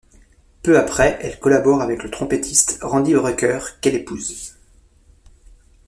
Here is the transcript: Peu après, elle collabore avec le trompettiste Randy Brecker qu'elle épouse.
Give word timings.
Peu 0.63 0.79
après, 0.79 1.19
elle 1.21 1.37
collabore 1.39 1.83
avec 1.83 2.01
le 2.01 2.09
trompettiste 2.09 2.79
Randy 2.81 3.13
Brecker 3.13 3.59
qu'elle 3.81 3.93
épouse. 3.93 4.55